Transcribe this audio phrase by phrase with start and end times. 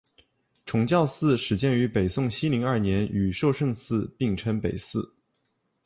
[0.65, 5.07] 崇教寺始建于北宋熙宁二年与寿圣寺并称北寺。